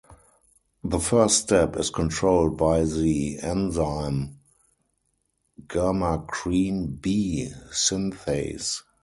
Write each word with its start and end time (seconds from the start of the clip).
The 0.83 0.97
first 0.99 1.43
step 1.43 1.75
is 1.77 1.91
controlled 1.91 2.57
by 2.57 2.85
the 2.85 3.37
enzyme 3.39 4.39
germacrene 5.67 6.99
B 6.99 7.51
synthase. 7.71 8.81